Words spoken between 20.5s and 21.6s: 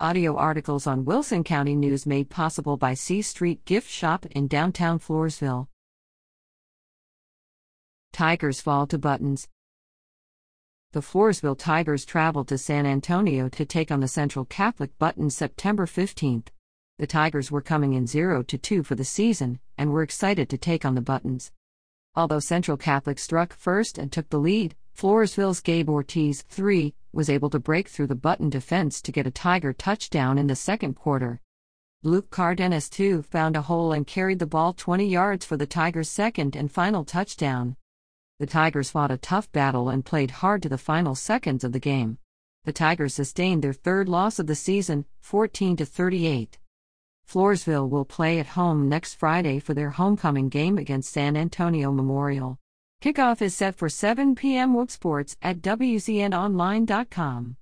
to take on the Buttons.